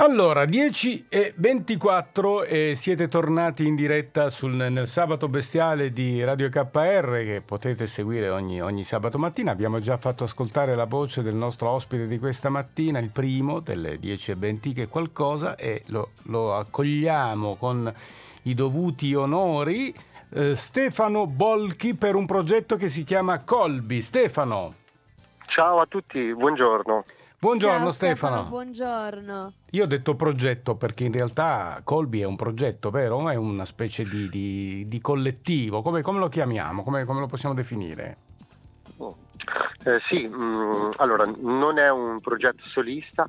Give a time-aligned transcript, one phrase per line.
[0.00, 6.48] Allora, 10 e 24 e siete tornati in diretta sul, nel sabato bestiale di Radio
[6.48, 9.50] KR che potete seguire ogni, ogni, sabato mattina.
[9.50, 13.98] Abbiamo già fatto ascoltare la voce del nostro ospite di questa mattina, il primo delle
[13.98, 17.92] 10 e 20 che qualcosa e lo, lo accogliamo con
[18.44, 19.94] i dovuti onori.
[20.32, 24.00] Eh, Stefano Bolchi per un progetto che si chiama Colbi.
[24.00, 24.76] Stefano.
[25.48, 27.04] Ciao a tutti, buongiorno.
[27.42, 28.34] Buongiorno Ciao, Stefano.
[28.34, 28.48] Stefano.
[28.50, 29.52] Buongiorno.
[29.70, 33.30] Io ho detto progetto perché in realtà Colby è un progetto, vero?
[33.30, 35.80] È una specie di, di, di collettivo.
[35.80, 36.82] Come, come, lo chiamiamo?
[36.82, 38.16] Come, come, lo possiamo definire?
[39.84, 43.26] Eh, sì, mh, mm, allora non è un progetto solista,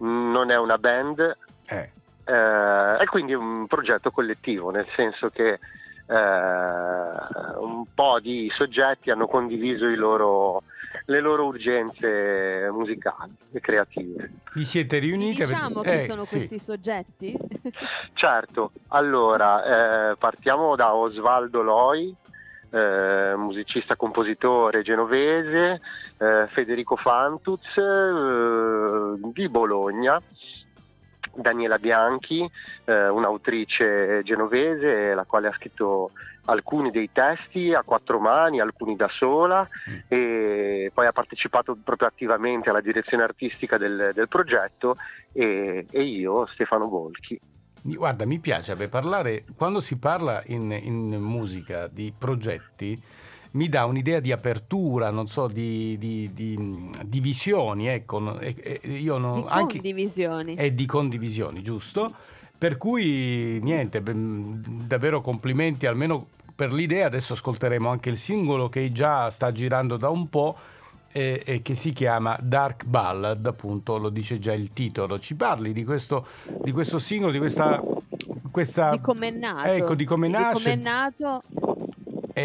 [0.00, 1.20] non è una band,
[1.64, 1.92] eh.
[2.24, 5.58] Eh, è quindi un progetto collettivo, nel senso che
[6.06, 6.14] eh,
[7.56, 10.62] un po' di soggetti hanno condiviso i loro
[11.10, 14.30] le loro urgenze musicali e creative.
[14.54, 15.42] Vi siete riuniti?
[15.42, 15.96] Diciamo avete...
[15.96, 16.36] chi eh, sono sì.
[16.36, 17.36] questi soggetti?
[18.14, 22.14] certo, allora eh, partiamo da Osvaldo Loi,
[22.70, 25.80] eh, musicista compositore genovese,
[26.16, 30.22] eh, Federico Fantuz eh, di Bologna.
[31.40, 32.48] Daniela Bianchi,
[32.84, 36.12] eh, un'autrice genovese, la quale ha scritto
[36.44, 39.98] alcuni dei testi a quattro mani, alcuni da sola mm.
[40.08, 44.96] e poi ha partecipato proprio attivamente alla direzione artistica del, del progetto
[45.32, 47.40] e, e, io, Stefano Volchi.
[47.82, 53.00] Guarda, mi piace beh, parlare, quando si parla in, in, musica di progetti,
[53.52, 58.38] mi dà un'idea di apertura, non so, di, di, di, di visioni, ecco,
[58.82, 60.50] io non, di condivisioni.
[60.50, 62.14] Anche, e di condivisioni, giusto?
[62.56, 67.06] Per cui niente, davvero complimenti almeno per l'idea.
[67.06, 70.56] Adesso ascolteremo anche il singolo che già sta girando da un po'
[71.10, 75.18] e, e, che si chiama Dark Ballad, appunto lo dice già il titolo.
[75.18, 76.26] Ci parli di questo,
[76.62, 77.82] di questo singolo, di questa,
[78.50, 78.90] questa...
[78.90, 79.70] Di come è nato.
[79.70, 80.52] Ecco, di come sì, nasce.
[80.52, 81.42] Di come è nato.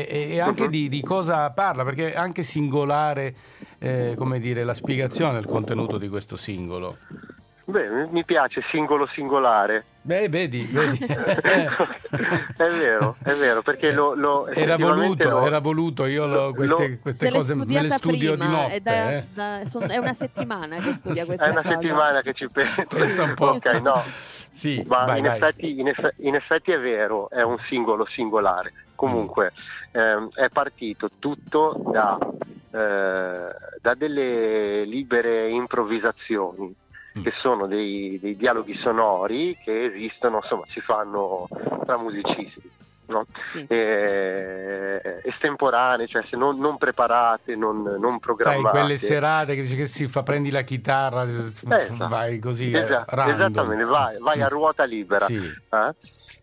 [0.03, 3.35] E, e anche di, di, cosa parla, perché è anche singolare,
[3.79, 6.97] eh, come dire, la spiegazione del contenuto di questo singolo.
[7.67, 9.85] Beh, mi piace singolo singolare.
[10.01, 10.99] Beh, vedi, vedi.
[11.01, 16.87] è vero, è vero, perché lo, lo era, voluto, lo, era voluto, io lo, queste,
[16.89, 18.73] lo, queste cose me le studio prima, di notte.
[18.73, 19.25] È, da, eh.
[19.33, 21.73] da, son, è, una settimana che studia questa È una cosa.
[21.73, 22.85] settimana che ci penso.
[22.87, 23.45] Pensa un po'.
[23.47, 24.03] ok, no.
[24.51, 25.35] Sì, Ma vai, in, vai.
[25.37, 28.73] Effetti, in, effetti, in, effetti, è vero, è un singolo singolare.
[28.93, 29.53] Comunque
[29.97, 29.99] mm.
[29.99, 32.15] ehm, è partito tutto da,
[32.71, 36.83] eh, da delle libere improvvisazioni.
[37.21, 41.47] Che sono dei, dei, dialoghi sonori che esistono, insomma, si fanno
[41.85, 42.71] tra musicisti.
[43.07, 43.25] No?
[43.51, 43.63] Sì.
[43.67, 48.63] E, estemporanee, cioè se non, non preparate, non, non, programmate.
[48.63, 52.07] Sai, quelle serate che dici che si fa, prendi la chitarra, esatto.
[52.07, 52.71] vai così.
[52.71, 54.49] Eh, esatto, esattamente, vai, vai, a mm.
[54.49, 55.25] ruota libera.
[55.25, 55.35] Sì.
[55.35, 55.93] Eh?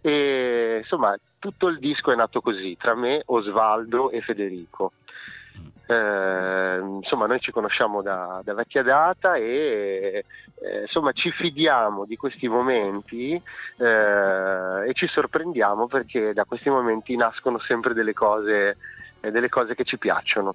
[0.02, 4.92] E insomma, tutto il disco è nato così, tra me, Osvaldo e Federico.
[5.92, 12.16] Eh, insomma, noi ci conosciamo da, da vecchia data e eh, insomma ci fidiamo di
[12.16, 18.76] questi momenti eh, e ci sorprendiamo perché da questi momenti nascono sempre delle cose,
[19.20, 20.54] eh, delle cose che ci piacciono.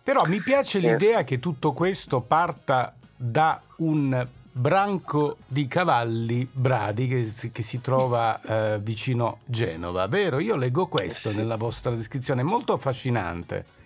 [0.00, 7.50] Però mi piace l'idea che tutto questo parta da un branco di cavalli bradi che,
[7.52, 10.38] che si trova eh, vicino Genova, vero?
[10.38, 13.76] Io leggo questo nella vostra descrizione, è molto affascinante.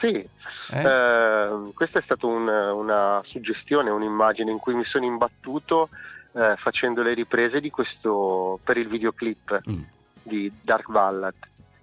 [0.00, 0.28] Sì,
[0.70, 0.82] eh?
[0.82, 5.88] Eh, questa è stata un, una suggestione, un'immagine in cui mi sono imbattuto
[6.32, 9.82] eh, facendo le riprese di questo per il videoclip mm.
[10.22, 11.34] di Dark Ballad,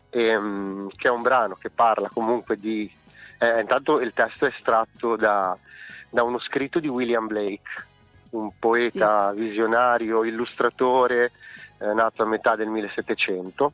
[0.09, 2.89] e, um, che è un brano che parla comunque di...
[3.37, 5.57] Eh, intanto il testo è estratto da,
[6.09, 7.69] da, uno scritto di William Blake,
[8.29, 9.41] un poeta sì.
[9.41, 11.31] visionario, illustratore,
[11.79, 13.73] eh, nato a metà del 1700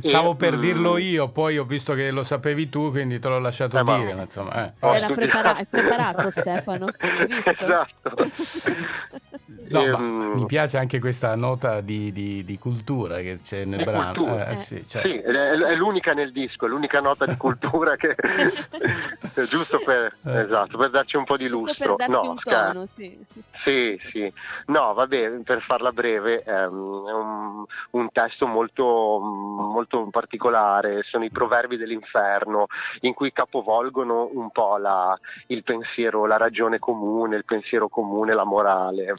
[0.00, 3.28] Stavo e, per dirlo mm, io, poi ho visto che lo sapevi tu, quindi te
[3.28, 4.14] l'ho lasciato eh, dire.
[4.14, 4.72] Ma insomma, eh.
[4.80, 7.50] Era prepara- è preparato Stefano, hai visto?
[7.50, 8.14] Esatto.
[9.74, 14.38] No, ehm, mi piace anche questa nota di, di, di cultura che c'è nel brano.
[14.38, 14.56] Eh, eh.
[14.56, 15.02] Sì, cioè.
[15.02, 18.14] sì, è, l'unica nel disco, è l'unica nota di cultura che
[19.48, 20.40] giusto per, eh.
[20.40, 21.96] esatto, per darci un po' di giusto lustro.
[21.96, 23.26] per darci no, un tono, sì.
[23.64, 24.32] Sì, sì.
[24.66, 31.30] No, vabbè, per farla breve, ehm, è un, un testo molto, molto particolare, sono i
[31.30, 32.66] proverbi dell'inferno
[33.00, 38.44] in cui capovolgono un po' la, il pensiero, la ragione comune, il pensiero comune, la
[38.44, 39.14] morale.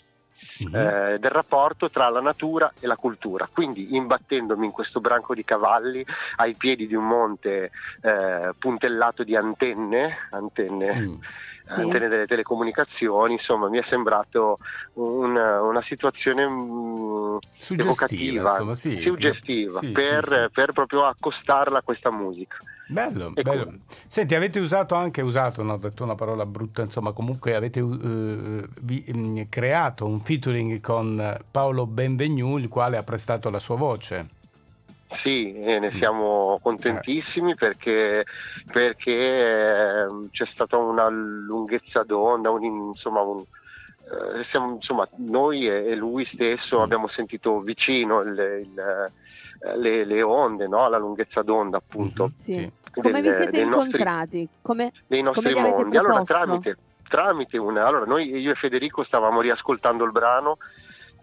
[0.63, 0.75] Mm-hmm.
[0.75, 3.49] Eh, del rapporto tra la natura e la cultura.
[3.51, 6.05] Quindi imbattendomi in questo branco di cavalli
[6.37, 7.71] ai piedi di un monte
[8.01, 11.15] eh, puntellato di antenne, antenne mm.
[11.65, 11.81] Sì.
[11.81, 14.59] antenne delle telecomunicazioni, insomma mi è sembrato
[14.93, 17.39] una, una situazione mh,
[17.77, 22.57] evocativa, insomma, sì, suggestiva, sì, per, per proprio accostarla a questa musica.
[22.87, 23.73] Bello, bello.
[24.05, 28.63] Senti, avete usato anche, usato, no, ho detto una parola brutta, insomma, comunque avete uh,
[28.81, 34.34] vi, mh, creato un featuring con Paolo Benvenu, il quale ha prestato la sua voce.
[35.21, 35.97] Sì, e ne mm.
[35.97, 37.55] siamo contentissimi eh.
[37.55, 38.25] perché,
[38.71, 45.95] perché eh, c'è stata una lunghezza d'onda, un, insomma, un, eh, siamo, insomma, noi e,
[45.95, 46.81] lui stesso mm.
[46.81, 50.89] abbiamo sentito vicino il, il, eh, le, le, onde, no?
[50.89, 52.31] la lunghezza d'onda appunto.
[52.33, 52.55] Sì.
[52.55, 54.39] Del, come vi siete incontrati?
[54.39, 55.97] Nostri, come, dei nostri come mondi.
[55.97, 57.85] Allora tramite, tramite una...
[57.85, 60.57] Allora noi, io e Federico stavamo riascoltando il brano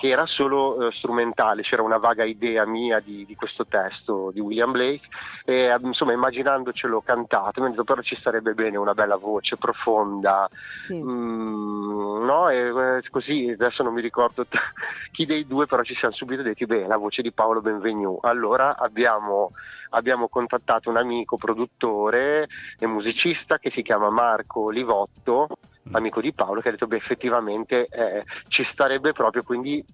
[0.03, 4.41] che era solo eh, strumentale, c'era una vaga idea mia di, di, questo testo di
[4.41, 5.07] William Blake
[5.45, 10.51] e insomma immaginandocelo cantato mi ho detto però ci sarebbe bene una bella voce profonda,
[10.81, 11.01] sì.
[11.01, 12.49] mm, no?
[12.49, 14.59] E eh, così adesso non mi ricordo t-
[15.13, 18.77] chi dei due però ci siamo subito detti beh la voce di Paolo Benvenu, allora
[18.77, 19.53] abbiamo
[19.91, 25.62] abbiamo contattato un amico produttore e musicista che si chiama Marco Livotto Mm.
[25.91, 29.85] Amico di Paolo, che ha detto beh effettivamente eh, ci starebbe proprio, quindi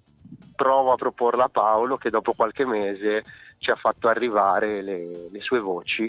[0.55, 3.23] provo a proporla a Paolo che dopo qualche mese
[3.57, 6.05] ci ha fatto arrivare le, le sue voci,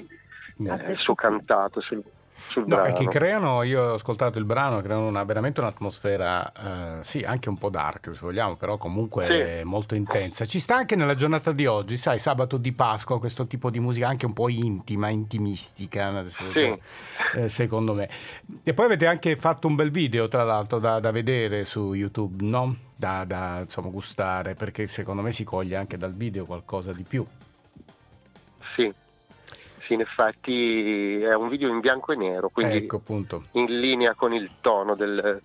[0.59, 2.03] eh, il suo cantato sul,
[2.49, 2.95] sul no, brano.
[2.95, 6.53] che creano, io ho ascoltato il brano, creano una, veramente un'atmosfera,
[7.01, 9.65] eh, sì, anche un po' dark se vogliamo, però comunque sì.
[9.65, 10.45] molto intensa.
[10.47, 14.09] Ci sta anche nella giornata di oggi, sai, sabato di Pasqua, questo tipo di musica
[14.09, 16.79] anche un po' intima, intimistica, sì.
[17.35, 18.09] eh, secondo me.
[18.63, 22.45] E poi avete anche fatto un bel video, tra l'altro, da, da vedere su YouTube,
[22.45, 22.77] no?
[22.97, 27.25] Da, da insomma, gustare, perché secondo me si coglie anche dal video qualcosa di più.
[28.77, 28.93] Sì,
[29.91, 33.03] sì, in effetti è un video in bianco e nero, quindi ecco,
[33.53, 35.41] in linea con il tono del...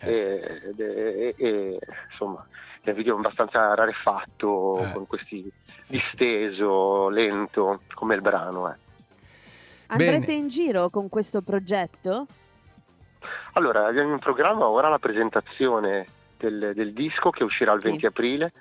[0.00, 0.10] Eh.
[0.10, 1.78] E, e, e,
[2.10, 2.46] insomma,
[2.80, 4.92] è un video abbastanza rarefatto, eh.
[4.92, 5.50] con questi
[5.88, 8.70] disteso, lento, come il brano.
[8.70, 8.76] Eh.
[9.88, 10.32] Andrete Bene.
[10.32, 12.26] in giro con questo progetto?
[13.52, 16.06] Allora, abbiamo in programma ora la presentazione
[16.38, 17.88] del, del disco che uscirà il sì.
[17.88, 18.52] 20 aprile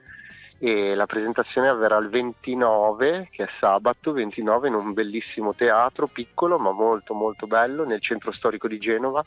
[0.62, 6.60] e la presentazione avverrà il 29, che è sabato 29, in un bellissimo teatro, piccolo
[6.60, 9.24] ma molto molto bello, nel centro storico di Genova,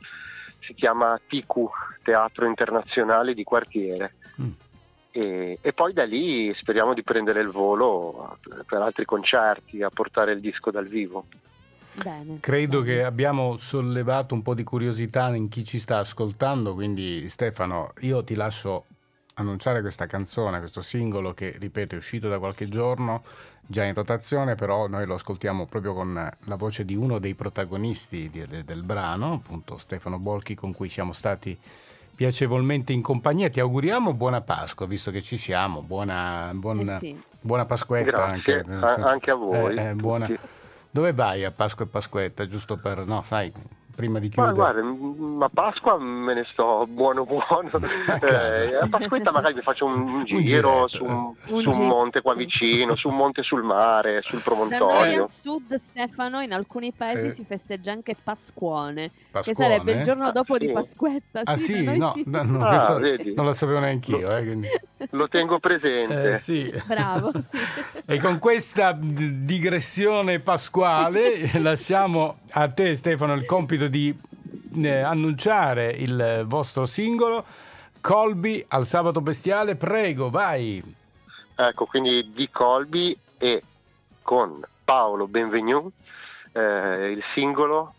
[0.60, 1.54] si chiama TQ,
[2.02, 4.14] Teatro Internazionale di Quartiere.
[4.40, 4.50] Mm.
[5.10, 10.32] E, e, poi da lì speriamo di prendere il volo per altri concerti, a portare
[10.32, 11.26] il disco dal vivo.
[11.94, 12.94] Bene, Credo bene.
[12.94, 18.22] che abbiamo sollevato un po' di curiosità in chi ci sta ascoltando, quindi Stefano, io
[18.22, 18.84] ti lascio
[19.34, 23.22] annunciare questa canzone, questo singolo che, ripeto, è uscito da qualche giorno,
[23.66, 28.28] già in rotazione, però noi lo ascoltiamo proprio con la voce di uno dei protagonisti
[28.30, 31.58] di, de, del brano, appunto Stefano Bolchi, con cui siamo stati
[32.14, 33.48] piacevolmente in compagnia.
[33.48, 37.22] Ti auguriamo buona Pasqua, visto che ci siamo, buona, buon, eh sì.
[37.40, 39.76] buona Pasquetta anche, a, anche, a voi.
[39.76, 40.28] Eh, eh, buona...
[40.94, 42.46] Dove vai a Pasqua e Pasquetta?
[42.46, 43.50] Giusto per, no, sai,
[43.94, 44.54] prima di chiudere?
[44.54, 47.70] Ma guarda, a Pasqua me ne sto buono buono.
[48.06, 51.86] A, eh, a Pasquetta magari mi faccio un, un giro su, un, un, su un
[51.86, 52.38] monte qua sì.
[52.38, 54.86] vicino, su un monte sul mare, sul promontorio.
[54.86, 57.30] Da noi al sud, Stefano, in alcuni paesi eh.
[57.30, 61.40] si festeggia anche Pasquone, Pasquone, che sarebbe il giorno dopo ah, di Pasquetta.
[61.44, 61.84] Ah sì, sì?
[61.84, 62.24] No, sì.
[62.26, 64.28] No, no, ah, non lo sapevo neanche io.
[64.28, 64.80] Lo, eh,
[65.10, 66.32] lo tengo presente.
[66.32, 66.72] Eh, sì.
[66.86, 67.30] Bravo.
[68.04, 74.16] E con questa digressione pasquale lasciamo a te Stefano il compito di
[74.82, 77.44] eh, annunciare il vostro singolo
[78.00, 80.82] Colby al sabato bestiale, prego, vai.
[81.54, 83.62] Ecco, quindi di Colby e
[84.22, 85.90] con Paolo Benvenu
[86.52, 87.94] eh, il singolo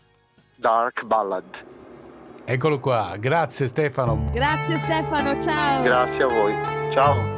[0.56, 1.44] Dark Ballad.
[2.44, 4.30] Eccolo qua, grazie Stefano.
[4.32, 5.82] Grazie Stefano, ciao.
[5.82, 7.33] Grazie a voi, ciao.